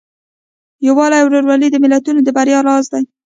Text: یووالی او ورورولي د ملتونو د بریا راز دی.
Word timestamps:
یووالی 0.87 1.19
او 1.21 1.27
ورورولي 1.27 1.67
د 1.71 1.75
ملتونو 1.83 2.19
د 2.23 2.29
بریا 2.37 2.59
راز 2.67 2.85
دی. 2.93 3.03